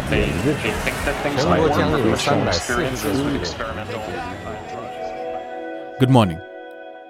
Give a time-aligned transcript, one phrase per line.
[0.00, 4.00] they, they think that things might work from personal experiences with experimental
[5.98, 6.40] Good morning.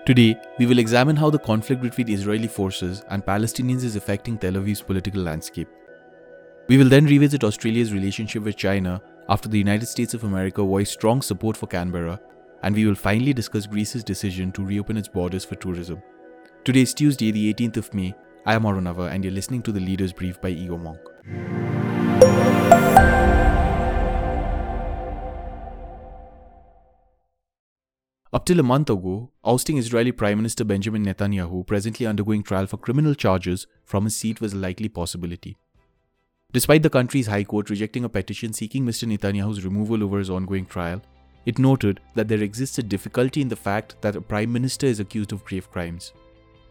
[0.04, 4.54] Today, we will examine how the conflict between Israeli forces and Palestinians is affecting Tel
[4.54, 5.68] Aviv's political landscape.
[6.68, 10.92] We will then revisit Australia's relationship with China after the United States of America voiced
[10.92, 12.20] strong support for Canberra,
[12.64, 16.02] and we will finally discuss Greece's decision to reopen its borders for tourism.
[16.64, 18.14] Today is Tuesday, the 18th of May.
[18.44, 21.91] I am Arunava, and you're listening to the Leaders Brief by Egomonk.
[28.34, 32.78] Up till a month ago, ousting Israeli Prime Minister Benjamin Netanyahu, presently undergoing trial for
[32.78, 35.58] criminal charges, from his seat was a likely possibility.
[36.50, 39.06] Despite the country's High Court rejecting a petition seeking Mr.
[39.06, 41.02] Netanyahu's removal over his ongoing trial,
[41.44, 44.98] it noted that there exists a difficulty in the fact that a Prime Minister is
[44.98, 46.12] accused of grave crimes.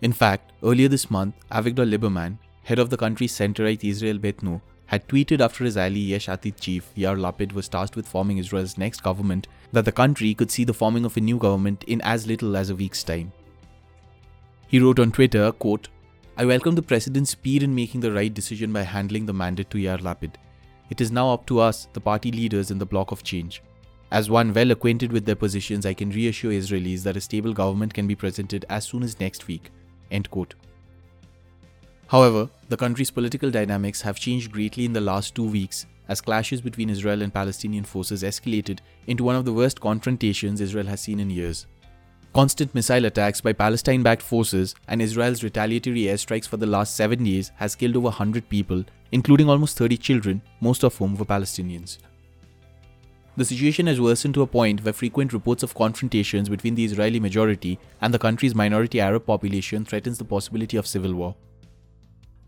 [0.02, 4.62] In fact, earlier this month, Avigdor Lieberman, head of the country's centre-right Israel Beiteinu,
[4.92, 8.78] had tweeted after his ally Yesh Atid chief Yair Lapid was tasked with forming Israel's
[8.78, 12.28] next government that the country could see the forming of a new government in as
[12.28, 13.32] little as a week's time.
[14.68, 15.88] He wrote on Twitter, quote,
[16.36, 19.78] I welcome the President's speed in making the right decision by handling the mandate to
[19.78, 20.34] Yair Lapid.
[20.90, 23.64] It is now up to us, the party leaders in the bloc of change.
[24.12, 27.94] As one well acquainted with their positions, I can reassure Israelis that a stable government
[27.94, 29.72] can be presented as soon as next week.
[30.12, 30.56] End quote.
[32.08, 36.62] However, the country's political dynamics have changed greatly in the last two weeks as clashes
[36.62, 41.20] between Israel and Palestinian forces escalated into one of the worst confrontations Israel has seen
[41.20, 41.68] in years.
[42.34, 47.26] Constant missile attacks by Palestine backed forces and Israel's retaliatory airstrikes for the last seven
[47.26, 51.98] days has killed over 100 people, including almost 30 children, most of whom were Palestinians.
[53.36, 57.20] The situation has worsened to a point where frequent reports of confrontations between the Israeli
[57.20, 61.36] majority and the country's minority Arab population threatens the possibility of civil war.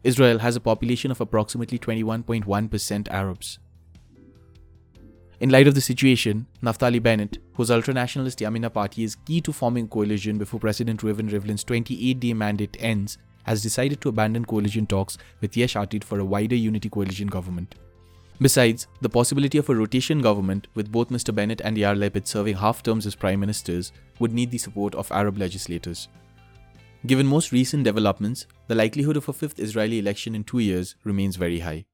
[0.03, 3.59] Israel has a population of approximately 21.1% Arabs.
[5.39, 9.87] In light of the situation, Naftali Bennett, whose ultranationalist Yamina party is key to forming
[9.87, 15.55] coalition before President Reuven Rivlin's 28-day mandate ends, has decided to abandon coalition talks with
[15.57, 17.75] Yesh Atid for a wider unity coalition government.
[18.39, 21.33] Besides, the possibility of a rotation government with both Mr.
[21.33, 25.11] Bennett and Yair Lapid serving half terms as prime ministers would need the support of
[25.11, 26.07] Arab legislators.
[27.05, 31.35] Given most recent developments, the likelihood of a fifth Israeli election in two years remains
[31.35, 31.85] very high.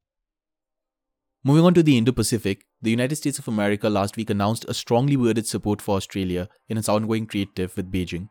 [1.44, 4.74] Moving on to the Indo Pacific, the United States of America last week announced a
[4.74, 8.30] strongly worded support for Australia in its ongoing trade tiff with Beijing.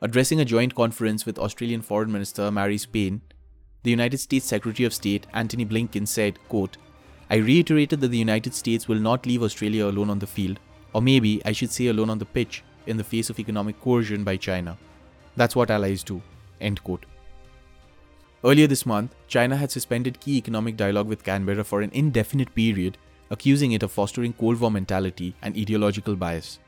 [0.00, 3.20] Addressing a joint conference with Australian Foreign Minister Marise Payne,
[3.82, 6.78] the United States Secretary of State Antony Blinken said, quote,
[7.28, 10.60] I reiterated that the United States will not leave Australia alone on the field,
[10.94, 14.24] or maybe I should say alone on the pitch, in the face of economic coercion
[14.24, 14.78] by China.
[15.38, 16.20] That's what allies do.
[16.60, 17.06] End quote.
[18.44, 22.98] Earlier this month, China had suspended key economic dialogue with Canberra for an indefinite period,
[23.30, 26.58] accusing it of fostering Cold War mentality and ideological bias.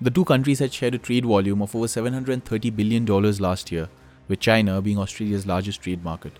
[0.00, 3.90] The two countries had shared a trade volume of over $730 billion last year,
[4.26, 6.32] with China being Australia's largest trade market.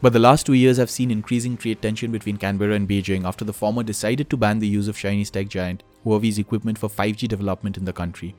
[0.00, 3.44] But the last two years have seen increasing trade tension between Canberra and Beijing after
[3.44, 7.26] the former decided to ban the use of Chinese tech giant Huawei's equipment for 5G
[7.26, 8.36] development in the country.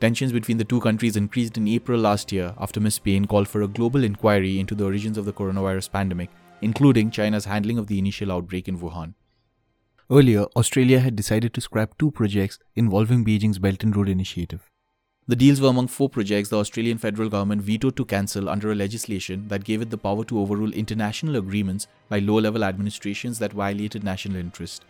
[0.00, 2.98] Tensions between the two countries increased in April last year after Ms.
[3.00, 6.30] Payne called for a global inquiry into the origins of the coronavirus pandemic,
[6.62, 9.12] including China's handling of the initial outbreak in Wuhan.
[10.10, 14.70] Earlier, Australia had decided to scrap two projects involving Beijing's Belt and Road Initiative.
[15.28, 18.74] The deals were among four projects the Australian federal government vetoed to cancel under a
[18.74, 23.52] legislation that gave it the power to overrule international agreements by low level administrations that
[23.52, 24.86] violated national interest.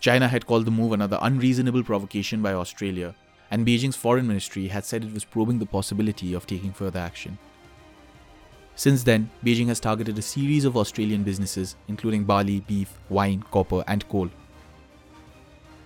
[0.00, 3.14] China had called the move another unreasonable provocation by Australia,
[3.50, 7.38] and Beijing's foreign ministry had said it was probing the possibility of taking further action.
[8.74, 13.82] Since then, Beijing has targeted a series of Australian businesses, including barley, beef, wine, copper,
[13.88, 14.30] and coal.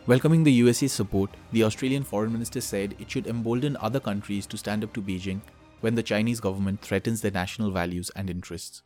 [0.06, 4.58] Welcoming the USA's support, the Australian foreign minister said it should embolden other countries to
[4.58, 5.40] stand up to Beijing
[5.80, 8.82] when the Chinese government threatens their national values and interests.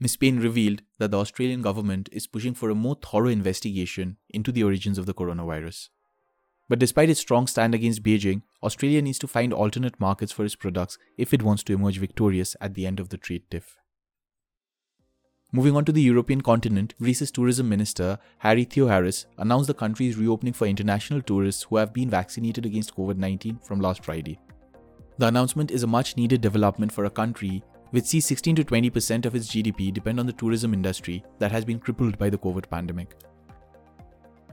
[0.00, 0.16] Ms.
[0.16, 4.64] Payne revealed that the Australian government is pushing for a more thorough investigation into the
[4.64, 5.88] origins of the coronavirus.
[6.68, 10.56] But despite its strong stand against Beijing, Australia needs to find alternate markets for its
[10.56, 13.76] products if it wants to emerge victorious at the end of the trade tiff.
[15.52, 20.16] Moving on to the European continent, Greece's tourism minister, Harry Theoharis, announced the country is
[20.16, 24.40] reopening for international tourists who have been vaccinated against COVID 19 from last Friday.
[25.18, 29.24] The announcement is a much needed development for a country which sees 16 to 20%
[29.24, 32.68] of its GDP depend on the tourism industry that has been crippled by the COVID
[32.68, 33.14] pandemic.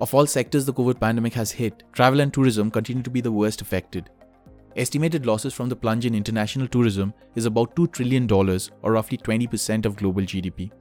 [0.02, 3.32] Of all sectors the COVID pandemic has hit, travel and tourism continue to be the
[3.32, 4.10] worst affected.
[4.76, 8.32] estimated losses from the plunge in international tourism is about $2 trillion
[8.82, 10.72] or roughly 20% of global GDP.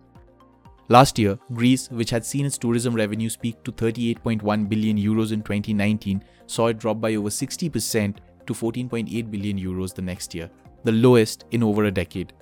[0.88, 5.42] Last year, Greece, which had seen its tourism revenues peak to 38.1 billion euros in
[5.42, 8.16] 2019, saw it drop by over 60%
[8.46, 10.50] to 14.8 billion euros the next year,
[10.84, 12.32] the lowest in over a decade.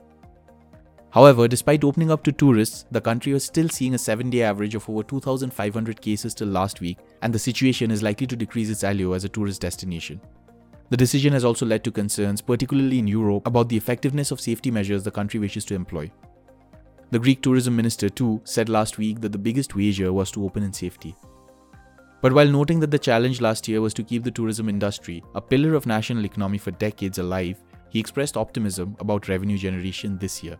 [1.12, 4.76] However, despite opening up to tourists, the country was still seeing a 7 day average
[4.76, 8.84] of over 2,500 cases till last week, and the situation is likely to decrease its
[8.84, 10.20] allure as a tourist destination.
[10.90, 14.70] The decision has also led to concerns, particularly in Europe, about the effectiveness of safety
[14.70, 16.10] measures the country wishes to employ.
[17.10, 20.62] The Greek tourism minister, too, said last week that the biggest wager was to open
[20.62, 21.16] in safety.
[22.22, 25.40] But while noting that the challenge last year was to keep the tourism industry, a
[25.40, 30.56] pillar of national economy for decades, alive, he expressed optimism about revenue generation this year.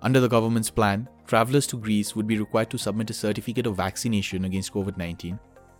[0.00, 3.76] Under the government's plan, travelers to Greece would be required to submit a certificate of
[3.76, 5.38] vaccination against COVID 19,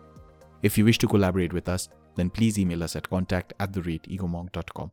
[0.64, 3.84] If you wish to collaborate with us, then please email us at contact at the
[3.84, 4.90] rate egomonk.com.